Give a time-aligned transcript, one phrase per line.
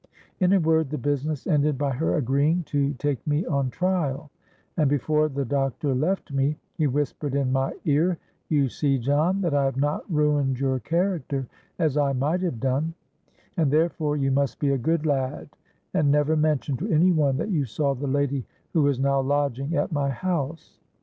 [0.39, 4.31] In a word, the business ended by her agreeing to take me on trial;
[4.75, 8.17] and, before the doctor left me, he whispered in my ear,
[8.49, 11.45] 'You see, John, that I have not ruined your character
[11.77, 12.95] as I might have done;
[13.55, 15.49] and therefore you must be a good lad,
[15.93, 19.75] and never mention to any one that you saw the lady who is now lodging
[19.75, 20.79] at my house.'